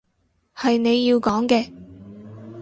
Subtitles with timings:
[0.55, 1.71] 係你要講嘅